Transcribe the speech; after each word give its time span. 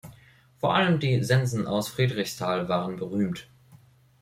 Vor 0.57 0.73
allem 0.73 0.99
die 0.99 1.23
Sensen 1.23 1.67
aus 1.67 1.89
Friedrichstal 1.89 2.67
waren 2.67 2.95
berühmt. 2.95 3.47